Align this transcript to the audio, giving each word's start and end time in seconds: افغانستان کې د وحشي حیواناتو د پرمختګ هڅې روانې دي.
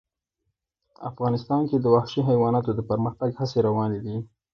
افغانستان 1.09 1.61
کې 1.69 1.77
د 1.79 1.85
وحشي 1.95 2.21
حیواناتو 2.29 2.71
د 2.75 2.81
پرمختګ 2.89 3.29
هڅې 3.39 3.57
روانې 3.67 3.99
دي. 4.05 4.17